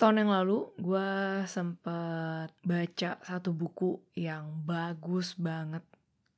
[0.00, 1.12] Setahun yang lalu, gue
[1.44, 5.84] sempet baca satu buku yang bagus banget.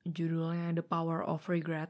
[0.02, 1.86] Judulnya The Power of Regret.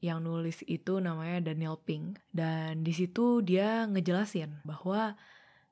[0.00, 2.16] Yang nulis itu namanya Daniel Pink.
[2.32, 5.20] Dan di situ dia ngejelasin bahwa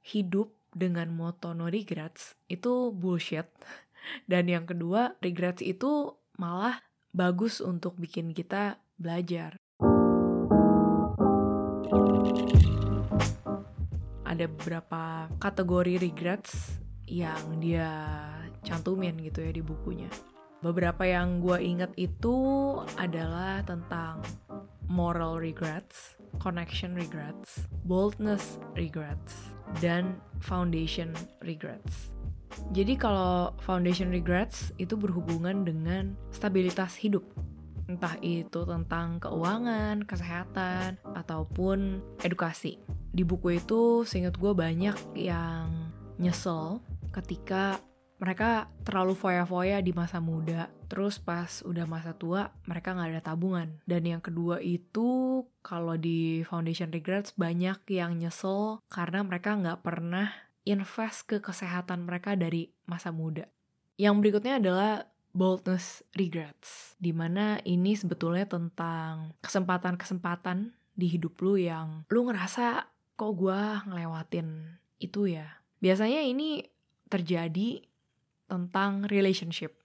[0.05, 3.49] hidup dengan moto no regrets itu bullshit.
[4.29, 6.85] Dan yang kedua, regrets itu malah
[7.17, 9.60] bagus untuk bikin kita belajar.
[14.31, 16.79] Ada beberapa kategori regrets
[17.11, 17.91] yang dia
[18.63, 20.07] cantumin gitu ya di bukunya.
[20.63, 22.37] Beberapa yang gue inget itu
[22.95, 24.23] adalah tentang
[24.87, 29.51] moral regrets, connection regrets, boldness regrets,
[29.83, 31.11] dan foundation
[31.43, 32.15] regrets.
[32.71, 37.25] Jadi kalau foundation regrets itu berhubungan dengan stabilitas hidup.
[37.91, 42.79] Entah itu tentang keuangan, kesehatan, ataupun edukasi
[43.11, 45.91] di buku itu seingat gue banyak yang
[46.23, 46.79] nyesel
[47.11, 47.83] ketika
[48.21, 53.81] mereka terlalu foya-foya di masa muda, terus pas udah masa tua mereka nggak ada tabungan.
[53.89, 60.37] Dan yang kedua itu kalau di Foundation Regrets banyak yang nyesel karena mereka nggak pernah
[60.69, 63.49] invest ke kesehatan mereka dari masa muda.
[63.97, 72.05] Yang berikutnya adalah boldness regrets, di mana ini sebetulnya tentang kesempatan-kesempatan di hidup lu yang
[72.11, 75.61] lu ngerasa kok gue ngelewatin itu ya.
[75.81, 76.61] Biasanya ini
[77.09, 77.81] terjadi
[78.51, 79.77] tentang relationship.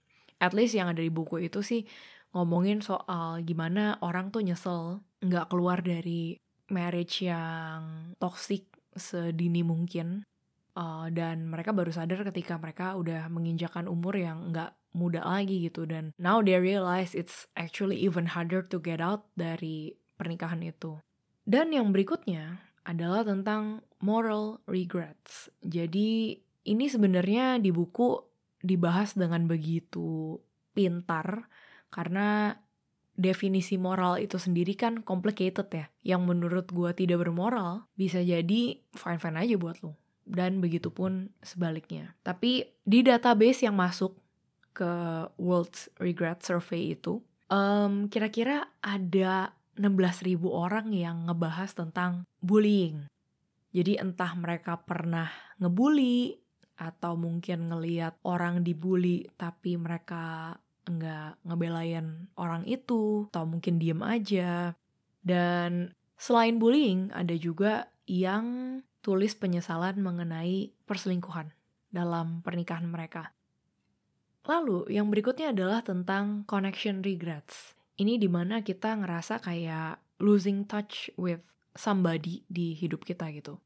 [0.42, 1.88] At least yang ada di buku itu sih
[2.36, 6.36] ngomongin soal gimana orang tuh nyesel nggak keluar dari
[6.68, 10.28] marriage yang toxic sedini mungkin.
[10.76, 15.84] Uh, dan mereka baru sadar ketika mereka udah menginjakan umur yang nggak muda lagi gitu
[15.84, 21.04] dan now they realize it's actually even harder to get out dari pernikahan itu.
[21.44, 25.52] Dan yang berikutnya adalah tentang moral regrets.
[25.60, 28.18] Jadi ini sebenarnya di buku
[28.66, 30.40] dibahas dengan begitu
[30.74, 31.46] pintar
[31.94, 32.58] karena
[33.16, 35.86] definisi moral itu sendiri kan complicated ya.
[36.02, 39.94] Yang menurut gue tidak bermoral bisa jadi fine-fine aja buat lo.
[40.26, 42.18] Dan begitu pun sebaliknya.
[42.26, 44.18] Tapi di database yang masuk
[44.76, 45.72] ke World
[46.04, 53.08] Regret Survey itu, um, kira-kira ada 16.000 orang yang ngebahas tentang bullying.
[53.76, 55.28] Jadi entah mereka pernah
[55.60, 56.36] ngebully
[56.76, 60.56] atau mungkin ngeliat orang dibully tapi mereka
[60.86, 64.72] nggak ngebelain orang itu atau mungkin diem aja.
[65.20, 71.52] Dan selain bullying ada juga yang tulis penyesalan mengenai perselingkuhan
[71.92, 73.36] dalam pernikahan mereka.
[74.46, 81.12] Lalu yang berikutnya adalah tentang connection regrets ini di mana kita ngerasa kayak losing touch
[81.16, 81.42] with
[81.76, 83.60] somebody di hidup kita gitu.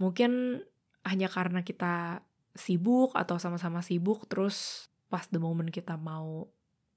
[0.00, 0.60] Mungkin
[1.04, 2.24] hanya karena kita
[2.56, 6.48] sibuk atau sama-sama sibuk terus pas the moment kita mau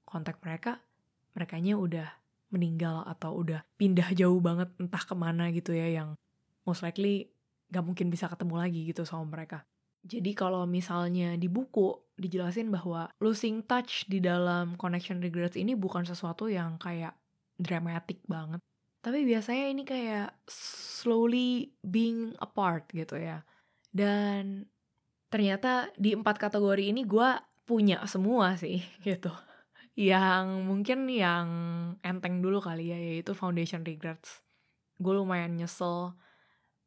[0.08, 0.80] kontak mereka,
[1.36, 2.08] merekanya udah
[2.50, 6.18] meninggal atau udah pindah jauh banget entah ke mana gitu ya yang
[6.66, 7.30] most likely
[7.70, 9.62] gak mungkin bisa ketemu lagi gitu sama mereka.
[10.00, 16.04] Jadi kalau misalnya di buku dijelasin bahwa losing touch di dalam connection regrets ini bukan
[16.04, 17.16] sesuatu yang kayak
[17.60, 18.60] dramatic banget.
[19.00, 23.44] Tapi biasanya ini kayak slowly being apart gitu ya.
[23.88, 24.68] Dan
[25.32, 27.30] ternyata di empat kategori ini gue
[27.64, 29.32] punya semua sih gitu.
[29.96, 31.48] Yang mungkin yang
[32.00, 34.40] enteng dulu kali ya yaitu foundation regrets.
[35.00, 36.16] Gue lumayan nyesel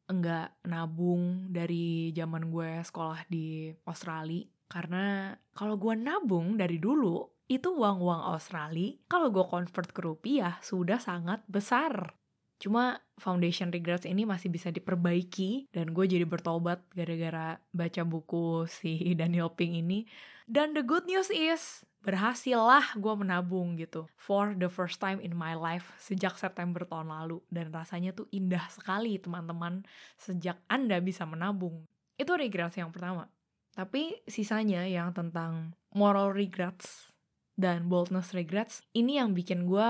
[0.08, 4.44] enggak nabung dari zaman gue sekolah di Australia.
[4.68, 10.96] Karena kalau gue nabung dari dulu itu uang-uang Australia kalau gue convert ke rupiah sudah
[10.96, 12.16] sangat besar
[12.64, 18.96] cuma foundation regrets ini masih bisa diperbaiki dan gue jadi bertobat gara-gara baca buku si
[19.20, 20.08] Daniel Pink ini.
[20.48, 25.32] Dan the good news is berhasil lah gue menabung gitu for the first time in
[25.36, 27.44] my life sejak September tahun lalu.
[27.52, 29.84] Dan rasanya tuh indah sekali teman-teman
[30.16, 31.84] sejak anda bisa menabung.
[32.16, 33.28] Itu regrets yang pertama.
[33.76, 37.12] Tapi sisanya yang tentang moral regrets
[37.60, 39.88] dan boldness regrets ini yang bikin gue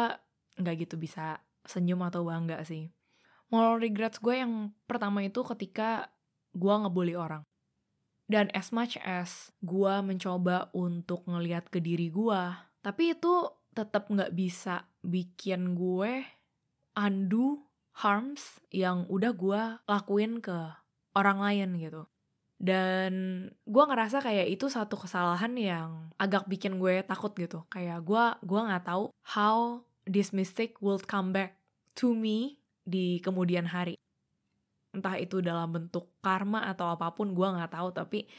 [0.58, 2.92] nggak gitu bisa senyum atau bangga sih
[3.52, 6.12] moral regrets gue yang pertama itu ketika
[6.54, 7.44] gue ngebully orang
[8.24, 12.42] dan as much as gue mencoba untuk ngeliat ke diri gue,
[12.80, 16.24] tapi itu tetap nggak bisa bikin gue
[16.96, 17.68] undo
[18.00, 20.72] harms yang udah gue lakuin ke
[21.12, 22.08] orang lain gitu.
[22.56, 23.12] Dan
[23.68, 27.68] gue ngerasa kayak itu satu kesalahan yang agak bikin gue takut gitu.
[27.68, 31.56] Kayak gue gue nggak tahu how this mistake will come back
[31.96, 33.96] to me di kemudian hari.
[34.94, 38.30] entah itu dalam bentuk karma atau apa pun gue nggak tahu tapi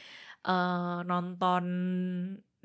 [0.48, 1.64] uh, nonton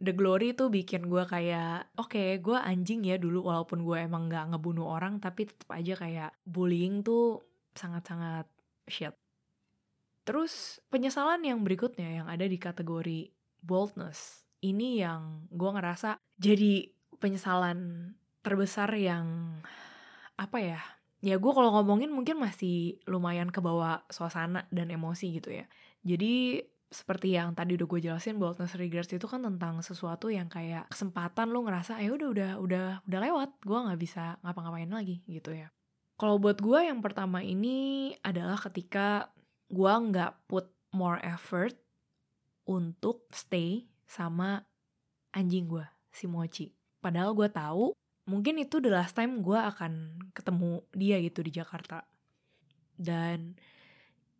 [0.01, 4.31] The Glory tuh bikin gue kayak oke okay, gue anjing ya dulu walaupun gue emang
[4.31, 7.44] nggak ngebunuh orang tapi tetap aja kayak bullying tuh
[7.75, 8.50] sangat-sangat
[8.88, 9.13] shit
[10.25, 13.30] terus penyesalan yang berikutnya yang ada di kategori
[13.62, 16.89] boldness ini yang gue ngerasa jadi
[17.21, 18.09] penyesalan
[18.42, 19.58] terbesar yang
[20.38, 20.82] apa ya
[21.22, 25.70] ya gue kalau ngomongin mungkin masih lumayan ke bawah suasana dan emosi gitu ya.
[26.02, 30.92] Jadi seperti yang tadi udah gue jelasin boldness regrets itu kan tentang sesuatu yang kayak
[30.92, 35.56] kesempatan lo ngerasa ya udah udah udah udah lewat gue nggak bisa ngapa-ngapain lagi gitu
[35.56, 35.72] ya.
[36.20, 39.32] Kalau buat gue yang pertama ini adalah ketika
[39.72, 41.78] gue nggak put more effort
[42.68, 44.66] untuk stay sama
[45.32, 46.76] anjing gue si Mochi.
[47.00, 47.96] Padahal gue tahu
[48.29, 52.06] mungkin itu the last time gue akan ketemu dia gitu di Jakarta.
[52.97, 53.57] Dan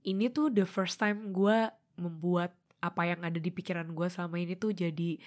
[0.06, 4.58] ini tuh the first time gue membuat apa yang ada di pikiran gue selama ini
[4.58, 5.22] tuh jadi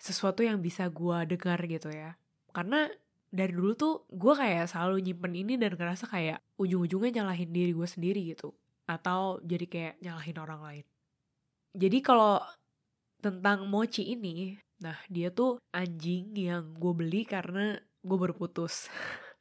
[0.00, 2.16] sesuatu yang bisa gue dengar gitu ya.
[2.52, 2.88] Karena
[3.34, 7.88] dari dulu tuh gue kayak selalu nyimpen ini dan ngerasa kayak ujung-ujungnya nyalahin diri gue
[7.88, 8.52] sendiri gitu.
[8.88, 10.84] Atau jadi kayak nyalahin orang lain.
[11.74, 12.40] Jadi kalau
[13.20, 18.92] tentang mochi ini nah dia tuh anjing yang gue beli karena gue baru putus.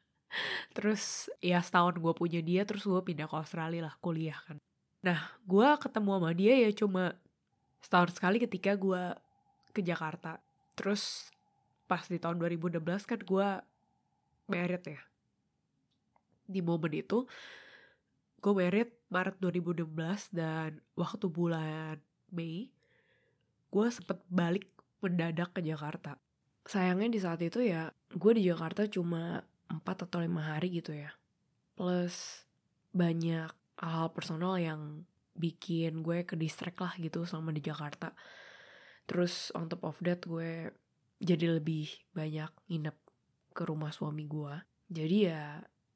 [0.75, 4.57] Terus ya setahun gue punya dia terus gue pindah ke Australia lah kuliah kan.
[5.05, 7.13] Nah gue ketemu sama dia ya cuma
[7.83, 9.13] setahun sekali ketika gue
[9.69, 10.41] ke Jakarta.
[10.73, 11.29] Terus
[11.85, 13.47] pas di tahun 2016 kan gue
[14.49, 15.01] merit ya.
[16.49, 17.29] Di momen itu
[18.41, 22.01] gue merit Maret 2016 dan waktu bulan
[22.33, 22.73] Mei
[23.69, 24.65] gue sempet balik
[24.99, 26.17] mendadak ke Jakarta
[26.63, 31.11] sayangnya di saat itu ya gue di Jakarta cuma 4 atau lima hari gitu ya.
[31.75, 32.45] Plus
[32.93, 33.49] banyak
[33.81, 38.13] hal personal yang bikin gue ke distract lah gitu selama di Jakarta.
[39.09, 40.71] Terus on top of that gue
[41.19, 42.97] jadi lebih banyak nginep
[43.53, 44.55] ke rumah suami gue
[44.93, 45.43] jadi ya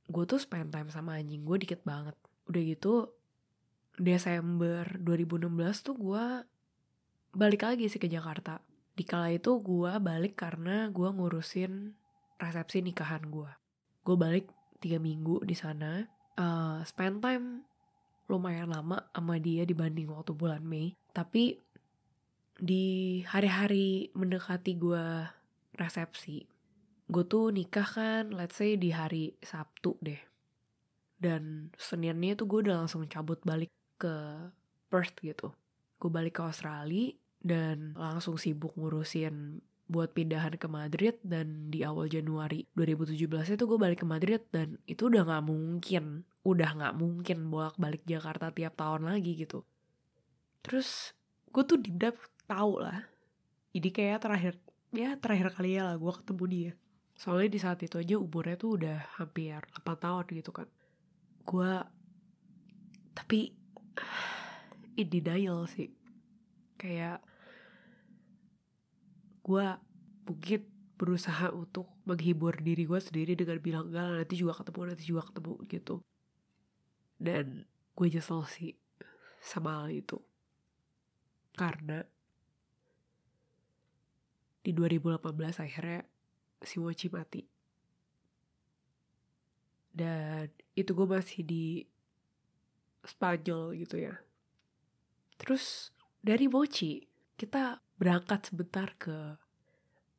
[0.08, 2.16] gue tuh spend time sama anjing gue dikit banget.
[2.50, 3.12] Udah gitu
[3.98, 6.26] Desember 2016 tuh gue
[7.38, 8.62] balik lagi sih ke Jakarta
[8.98, 11.94] di kala itu gue balik karena gue ngurusin
[12.42, 13.50] resepsi nikahan gue.
[14.02, 14.50] Gue balik
[14.82, 16.02] tiga minggu di sana,
[16.42, 17.62] uh, spend time
[18.26, 20.98] lumayan lama sama dia dibanding waktu bulan Mei.
[21.14, 21.62] Tapi
[22.58, 25.30] di hari-hari mendekati gue
[25.78, 26.42] resepsi,
[27.06, 30.20] gue tuh nikah kan, let's say di hari Sabtu deh.
[31.22, 33.70] Dan Seninnya tuh gue udah langsung cabut balik
[34.02, 34.50] ke
[34.90, 35.54] Perth gitu.
[36.02, 37.14] Gue balik ke Australia,
[37.48, 43.80] dan langsung sibuk ngurusin buat pindahan ke Madrid dan di awal Januari 2017 itu gue
[43.80, 48.76] balik ke Madrid dan itu udah nggak mungkin udah nggak mungkin bolak balik Jakarta tiap
[48.76, 49.64] tahun lagi gitu.
[50.60, 51.16] Terus
[51.56, 53.18] gue tuh didap tau lah
[53.78, 54.54] jadi kayak terakhir
[54.90, 56.72] ya terakhir kali ya lah gue ketemu dia.
[57.14, 60.68] Soalnya di saat itu aja umurnya tuh udah hampir 8 tahun gitu kan.
[61.46, 61.72] Gue
[63.14, 63.54] tapi
[65.00, 65.94] in denial sih.
[66.74, 67.22] Kayak
[69.48, 69.68] gue
[70.28, 70.62] mungkin
[71.00, 75.54] berusaha untuk menghibur diri gue sendiri dengan bilang enggak nanti juga ketemu nanti juga ketemu
[75.72, 75.96] gitu.
[77.16, 77.64] Dan
[77.96, 78.76] gue nyesel sih
[79.40, 80.20] sama hal itu.
[81.56, 82.04] Karena
[84.60, 85.24] di 2018
[85.64, 86.04] akhirnya
[86.60, 87.42] si Mochi mati.
[89.96, 91.66] Dan itu gue masih di
[93.08, 94.14] Spanyol gitu ya.
[95.40, 97.08] Terus dari Mochi
[97.40, 99.36] kita berangkat sebentar ke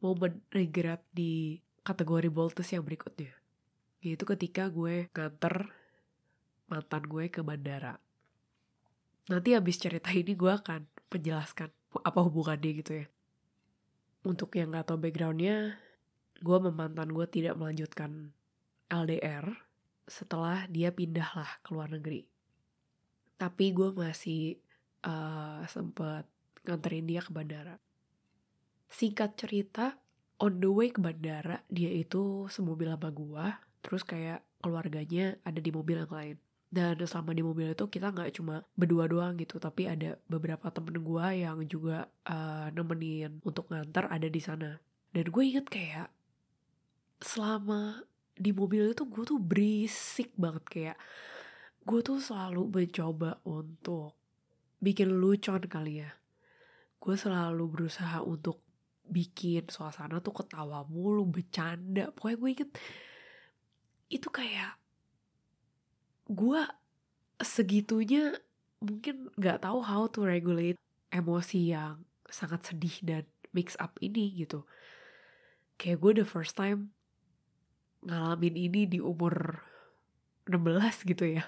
[0.03, 3.33] momen regret di kategori boldness yang berikutnya.
[4.03, 5.71] Yaitu ketika gue nganter
[6.69, 7.99] mantan gue ke bandara.
[9.33, 11.71] Nanti habis cerita ini gue akan menjelaskan
[12.05, 13.07] apa hubungannya gitu ya.
[14.29, 15.81] Untuk yang gak tau backgroundnya,
[16.39, 18.35] gue memantan gue tidak melanjutkan
[18.93, 19.69] LDR
[20.09, 22.25] setelah dia pindah lah ke luar negeri.
[23.39, 24.59] Tapi gue masih
[25.05, 26.25] uh, sempet
[26.69, 27.81] nganterin dia ke bandara.
[28.93, 29.97] Singkat cerita,
[30.37, 33.47] on the way ke bandara, dia itu semobil sama gua,
[33.81, 36.37] terus kayak keluarganya ada di mobil yang lain.
[36.69, 41.01] Dan selama di mobil itu kita nggak cuma berdua doang gitu, tapi ada beberapa temen
[41.01, 44.77] gua yang juga uh, nemenin untuk ngantar ada di sana.
[45.09, 46.13] Dan gue inget kayak
[47.19, 48.05] selama
[48.39, 50.99] di mobil itu gue tuh berisik banget kayak
[51.83, 54.15] gue tuh selalu mencoba untuk
[54.79, 56.11] bikin lucon kali ya
[56.99, 58.63] gue selalu berusaha untuk
[59.09, 62.13] bikin suasana tuh ketawa mulu, bercanda.
[62.13, 62.71] Pokoknya gue inget
[64.09, 64.77] itu kayak
[66.29, 66.61] gue
[67.41, 68.37] segitunya
[68.85, 70.77] mungkin nggak tahu how to regulate
[71.09, 73.25] emosi yang sangat sedih dan
[73.57, 74.69] mix up ini gitu.
[75.81, 76.93] Kayak gue the first time
[78.05, 79.65] ngalamin ini di umur
[80.45, 81.45] 16 gitu ya.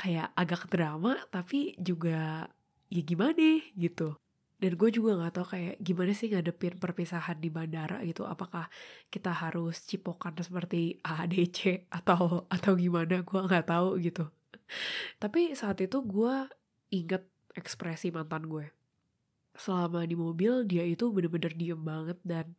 [0.00, 2.48] Kayak agak drama tapi juga
[2.88, 4.16] ya gimana gitu
[4.56, 8.24] dan gue juga nggak tahu kayak gimana sih ngadepin perpisahan di bandara gitu.
[8.24, 8.72] Apakah
[9.12, 13.20] kita harus cipokan seperti ADC atau atau gimana?
[13.20, 14.24] Gue nggak tahu gitu.
[15.20, 16.48] Tapi saat itu gue
[16.88, 18.72] inget ekspresi mantan gue.
[19.56, 22.56] Selama di mobil dia itu bener-bener diem banget dan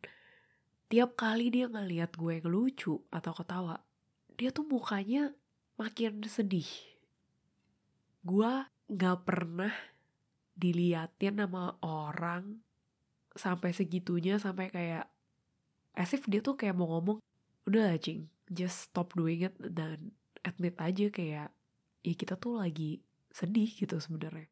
[0.86, 3.82] tiap kali dia ngeliat gue yang lucu atau ketawa
[4.38, 5.34] dia tuh mukanya
[5.74, 6.70] makin sedih.
[8.22, 8.50] Gue
[8.86, 9.74] nggak pernah
[10.58, 12.58] diliatin sama orang
[13.38, 15.06] sampai segitunya sampai kayak
[15.94, 17.22] as if dia tuh kayak mau ngomong
[17.70, 20.10] udah cing just stop doing it dan
[20.42, 21.54] admit aja kayak
[22.02, 22.98] ya kita tuh lagi
[23.30, 24.50] sedih gitu sebenarnya.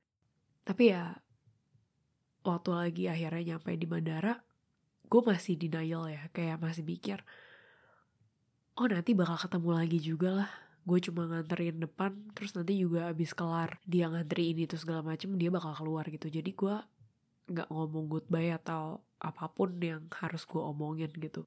[0.63, 1.19] Tapi ya
[2.47, 4.39] waktu lagi akhirnya nyampe di bandara
[5.07, 7.23] gue masih denial ya kayak masih mikir
[8.79, 10.51] oh nanti bakal ketemu lagi juga lah
[10.87, 15.35] gue cuma nganterin depan terus nanti juga abis kelar dia ngantri ini tuh segala macem
[15.35, 16.31] dia bakal keluar gitu.
[16.31, 16.77] Jadi gue
[17.51, 21.43] nggak ngomong goodbye atau apa pun yang harus gue omongin gitu.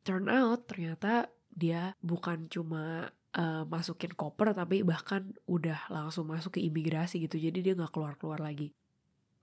[0.00, 6.60] Turn out ternyata dia bukan cuma uh, masukin koper tapi bahkan udah langsung masuk ke
[6.64, 7.36] imigrasi gitu.
[7.36, 8.72] Jadi dia nggak keluar keluar lagi.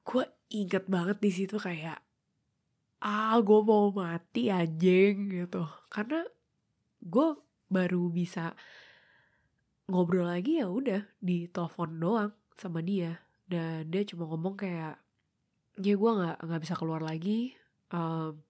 [0.01, 2.01] Gue inget banget di situ kayak
[3.05, 5.61] ah gue mau mati anjing gitu.
[5.93, 6.25] Karena
[7.05, 7.27] gue
[7.69, 8.57] baru bisa
[9.89, 13.17] ngobrol lagi ya udah di telepon doang sama dia.
[13.49, 15.01] Dan dia cuma ngomong kayak
[15.81, 17.57] ya gue nggak nggak bisa keluar lagi.
[17.89, 18.41] Um,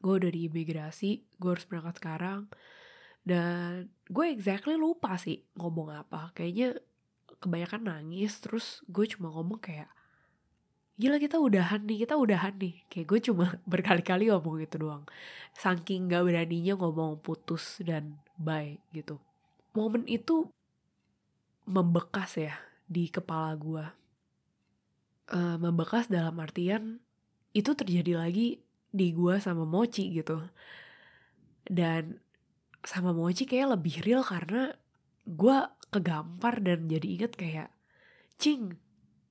[0.00, 2.48] gue udah di imigrasi gue harus berangkat sekarang.
[3.24, 6.32] Dan gue exactly lupa sih ngomong apa.
[6.32, 6.80] Kayaknya
[7.40, 9.92] kebanyakan nangis terus gue cuma ngomong kayak
[10.94, 12.88] gila kita udahan nih kita udahan nih.
[12.88, 15.04] Kayak gue cuma berkali-kali ngomong gitu doang.
[15.52, 19.18] Saking gak beraninya ngomong putus dan bye gitu.
[19.74, 20.46] Momen itu
[21.64, 23.84] membekas ya di kepala gue
[25.32, 27.00] uh, membekas dalam artian
[27.56, 28.60] itu terjadi lagi
[28.94, 30.42] di gue sama Mochi gitu.
[31.64, 32.20] Dan
[32.84, 34.74] sama Mochi kayak lebih real karena
[35.24, 37.68] gue kegampar dan jadi inget kayak
[38.34, 38.76] Cing,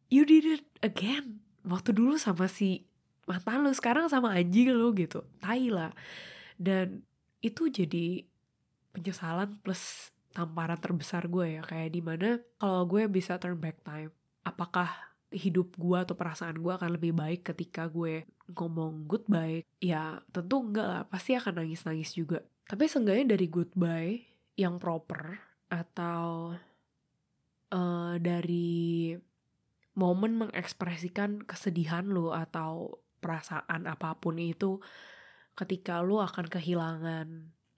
[0.08, 1.44] you did it again.
[1.68, 2.88] Waktu dulu sama si
[3.28, 5.28] mantan lu sekarang sama anjing lu gitu.
[5.44, 5.92] Tai lah.
[6.56, 7.04] Dan
[7.44, 8.24] itu jadi
[8.94, 11.62] penyesalan plus tamparan terbesar gue ya.
[11.66, 12.30] Kayak di mana
[12.62, 14.92] kalau gue bisa turn back time apakah
[15.34, 19.66] hidup gue atau perasaan gue akan lebih baik ketika gue ngomong goodbye?
[19.82, 21.04] Ya tentu enggak lah.
[21.10, 22.46] Pasti akan nangis-nangis juga.
[22.70, 24.14] Tapi seenggaknya dari goodbye
[24.54, 25.42] yang proper
[25.74, 26.54] atau
[27.74, 29.18] uh, dari
[29.98, 34.82] momen mengekspresikan kesedihan lo atau perasaan apa pun itu
[35.54, 37.28] ketika lo akan kehilangan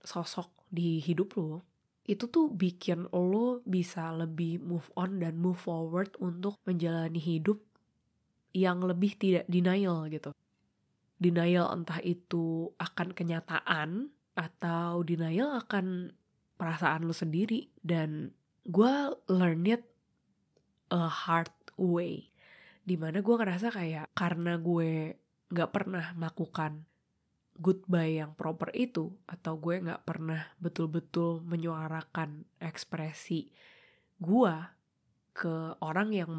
[0.04, 1.64] sosok di hidup lo
[2.06, 7.58] itu tuh bikin lo bisa lebih move on dan move forward untuk menjalani hidup
[8.54, 10.32] yang lebih tidak denial gitu.
[11.18, 16.14] Denial entah itu akan kenyataan atau denial akan
[16.56, 18.32] perasaan lo sendiri dan
[18.70, 18.94] gue
[19.28, 19.84] learn it
[20.94, 22.30] a hard way
[22.86, 25.18] di mana gue ngerasa kayak karena gue
[25.50, 26.86] gak pernah melakukan
[27.56, 33.52] goodbye yang proper itu atau gue gak pernah betul-betul menyuarakan ekspresi
[34.20, 34.56] gue
[35.36, 36.32] ke orang yang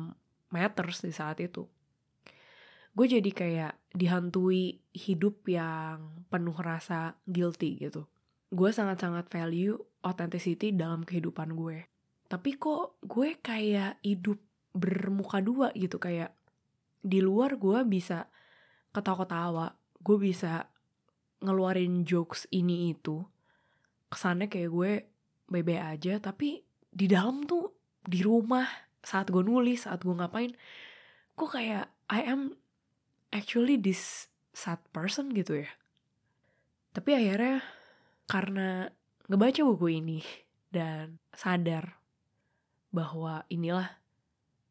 [0.49, 1.68] matters di saat itu.
[2.96, 8.08] Gue jadi kayak dihantui hidup yang penuh rasa guilty gitu.
[8.49, 11.85] Gue sangat-sangat value authenticity dalam kehidupan gue.
[12.25, 14.40] Tapi kok gue kayak hidup
[14.73, 16.32] bermuka dua gitu kayak
[17.04, 18.28] di luar gue bisa
[18.96, 20.68] ketawa-ketawa gue bisa
[21.43, 23.25] ngeluarin jokes ini itu
[24.09, 24.93] kesannya kayak gue
[25.47, 27.71] bebe aja tapi di dalam tuh
[28.07, 28.66] di rumah
[29.02, 30.55] saat gue nulis saat gue ngapain
[31.37, 32.55] kok kayak I am
[33.35, 35.71] actually this sad person gitu ya.
[36.97, 37.61] Tapi akhirnya
[38.25, 38.88] karena
[39.28, 40.21] ngebaca buku ini
[40.73, 42.00] dan sadar
[42.88, 44.00] bahwa inilah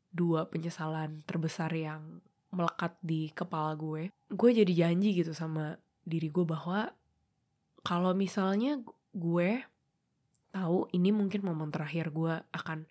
[0.09, 2.23] dua penyesalan terbesar yang
[2.55, 6.93] melekat di kepala gue gue jadi janji gitu sama diri gue bahwa
[7.81, 8.79] kalau misalnya
[9.11, 9.65] gue
[10.53, 12.87] tahu ini mungkin momen terakhir gue akan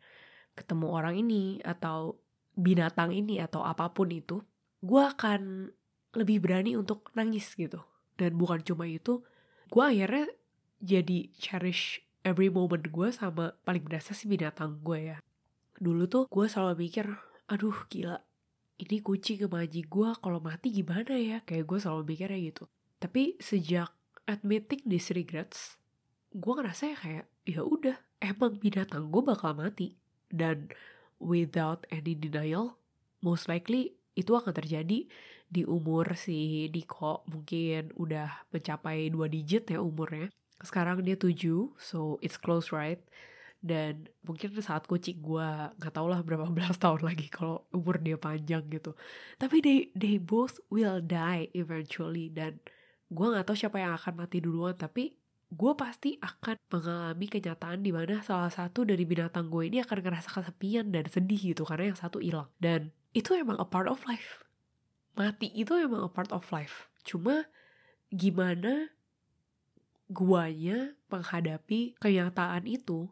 [0.54, 2.18] ketemu orang ini atau
[2.54, 4.42] binatang ini atau apa pun itu
[4.85, 5.73] gue akan
[6.14, 7.83] lebih berani untuk nangis gitu.
[8.14, 9.25] Dan bukan cuma itu
[9.71, 10.30] gue akhirnya
[10.78, 15.18] jadi cherish every moment gue sama paling berasa si binatang gue ya.
[15.80, 17.11] Dulu tuh gue selalu mikir
[17.50, 18.23] aduh gila
[18.78, 21.42] ini kucing kemaji gue kalau mati gimana ya?
[21.42, 22.71] Kayak gue selalu mikirnya gitu
[23.04, 23.92] tapi sejak
[24.25, 25.76] admitting these regrets
[26.32, 29.94] gue ngerasa ya kayak ya udah emang binatang gue bakal mati.
[30.32, 30.73] Dan
[31.23, 32.80] without any denial
[33.23, 35.06] most likely itu akan terjadi
[35.46, 40.32] di umur si Diko mungkin udah mencapai dua digit ya umurnya.
[40.58, 42.99] Sekarang dia tujuh so it's close right?
[43.64, 48.18] Dan mungkin saat kucing gue nggak tau lah berapa belas tahun lagi kalau umur dia
[48.18, 48.99] panjang gitu.
[49.38, 52.58] Tapi they they both will die eventually dan
[53.12, 55.16] gue nggak tahu siapa yang akan mati duluan tapi
[55.54, 60.28] gue pasti akan mengalami kenyataan di mana salah satu dari binatang gue ini akan ngerasa
[60.34, 62.50] kesepian dan sedih gitu karena yang satu hilang.
[62.58, 64.42] Dan itu emang a part of life.
[65.14, 66.90] Mati itu emang a part of life.
[67.06, 67.46] Cuma
[68.11, 68.90] gimana
[70.11, 73.08] guanya menghadapi kenyataan itu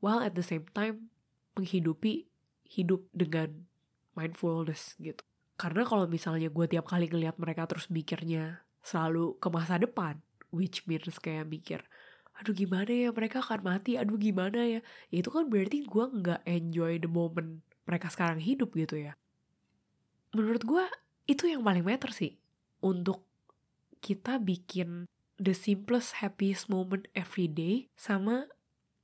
[0.00, 1.12] while at the same time
[1.54, 2.28] menghidupi
[2.64, 3.68] hidup dengan
[4.16, 5.20] mindfulness gitu.
[5.60, 10.22] Karena kalau misalnya gue tiap kali ngeliat mereka terus mikirnya selalu ke masa depan,
[10.54, 11.82] which means kayak mikir,
[12.38, 17.02] aduh gimana ya mereka akan mati, aduh gimana ya, itu kan berarti gue nggak enjoy
[17.02, 19.18] the moment mereka sekarang hidup gitu ya.
[20.34, 20.84] Menurut gue
[21.26, 22.38] itu yang paling matter sih.
[22.82, 23.26] Untuk
[24.02, 28.46] kita bikin the simplest happiest moment every day sama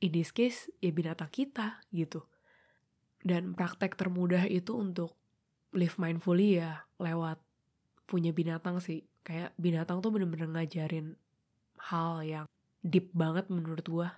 [0.02, 2.26] in this case ya binatang kita gitu.
[3.22, 5.14] Dan praktek termudah itu untuk
[5.72, 7.38] live mindfully ya lewat
[8.06, 9.06] punya binatang sih.
[9.22, 11.14] Kayak binatang tuh bener-bener ngajarin
[11.78, 12.46] hal yang
[12.82, 14.08] deep banget menurut gua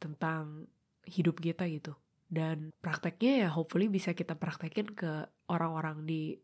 [0.00, 0.68] tentang
[1.04, 1.96] hidup kita gitu.
[2.26, 6.34] Dan prakteknya ya hopefully bisa kita praktekin ke orang-orang di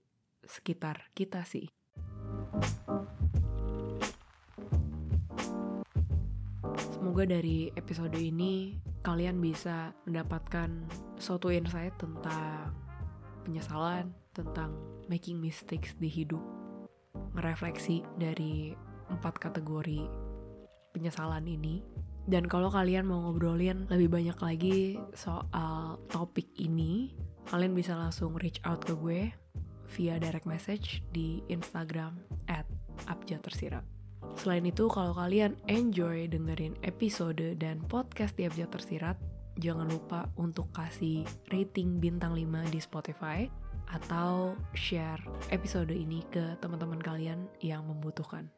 [0.47, 1.67] sekitar kita sih.
[6.79, 10.71] Semoga dari episode ini kalian bisa mendapatkan
[11.19, 12.73] suatu insight tentang
[13.43, 14.79] penyesalan, tentang
[15.11, 16.41] making mistakes di hidup,
[17.37, 18.73] ngerefleksi dari
[19.13, 20.09] empat kategori
[20.93, 21.85] penyesalan ini.
[22.23, 24.79] Dan kalau kalian mau ngobrolin lebih banyak lagi
[25.19, 27.11] soal topik ini,
[27.51, 29.35] kalian bisa langsung reach out ke gue
[29.99, 32.17] via direct message di Instagram
[32.47, 32.65] at.
[34.39, 39.19] Selain itu, kalau kalian enjoy dengerin episode dan podcast di Abjad Tersirat,
[39.59, 43.45] jangan lupa untuk kasih rating bintang 5 di Spotify
[43.93, 45.21] atau share
[45.53, 48.49] episode ini ke teman-teman kalian yang membutuhkan.